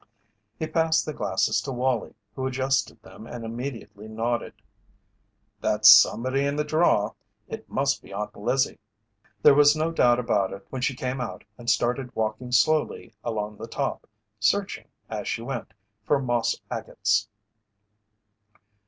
He 0.57 0.65
passed 0.65 1.05
the 1.05 1.13
glasses 1.13 1.61
to 1.61 1.71
Wallie, 1.71 2.15
who 2.35 2.47
adjusted 2.47 2.99
them 3.03 3.27
and 3.27 3.45
immediately 3.45 4.07
nodded: 4.07 4.55
"That's 5.59 5.89
somebody 5.91 6.43
in 6.43 6.55
the 6.55 6.63
draw; 6.63 7.13
it 7.47 7.69
must 7.69 8.01
be 8.01 8.11
Aunt 8.11 8.35
Lizzie." 8.35 8.79
There 9.43 9.53
was 9.53 9.75
no 9.75 9.91
doubt 9.91 10.17
about 10.17 10.53
it 10.53 10.65
when 10.71 10.81
she 10.81 10.95
came 10.95 11.21
out 11.21 11.43
and 11.55 11.69
started 11.69 12.15
walking 12.15 12.51
slowly 12.51 13.13
along 13.23 13.57
the 13.57 13.67
top, 13.67 14.07
searching, 14.39 14.87
as 15.07 15.27
she 15.27 15.43
went, 15.43 15.71
for 16.03 16.19
moss 16.19 16.59
agates. 16.71 17.29